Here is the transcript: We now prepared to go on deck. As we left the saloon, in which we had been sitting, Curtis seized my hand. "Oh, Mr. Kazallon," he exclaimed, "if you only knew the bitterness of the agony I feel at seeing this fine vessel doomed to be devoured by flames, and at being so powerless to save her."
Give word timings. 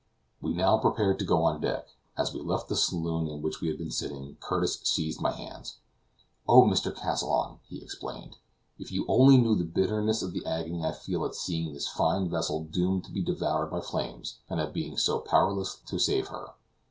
We 0.41 0.53
now 0.55 0.79
prepared 0.79 1.19
to 1.19 1.25
go 1.25 1.43
on 1.43 1.61
deck. 1.61 1.89
As 2.17 2.33
we 2.33 2.41
left 2.41 2.69
the 2.69 2.75
saloon, 2.75 3.27
in 3.27 3.43
which 3.43 3.61
we 3.61 3.67
had 3.67 3.77
been 3.77 3.91
sitting, 3.91 4.35
Curtis 4.39 4.79
seized 4.81 5.21
my 5.21 5.29
hand. 5.31 5.73
"Oh, 6.49 6.63
Mr. 6.63 6.91
Kazallon," 6.91 7.59
he 7.69 7.83
exclaimed, 7.83 8.37
"if 8.79 8.91
you 8.91 9.05
only 9.07 9.37
knew 9.37 9.53
the 9.53 9.63
bitterness 9.63 10.23
of 10.23 10.33
the 10.33 10.43
agony 10.43 10.83
I 10.83 10.91
feel 10.91 11.23
at 11.23 11.35
seeing 11.35 11.71
this 11.75 11.87
fine 11.87 12.27
vessel 12.31 12.63
doomed 12.63 13.03
to 13.03 13.11
be 13.11 13.21
devoured 13.21 13.67
by 13.69 13.81
flames, 13.81 14.39
and 14.49 14.59
at 14.59 14.73
being 14.73 14.97
so 14.97 15.19
powerless 15.19 15.75
to 15.85 15.99
save 15.99 16.29
her." 16.29 16.55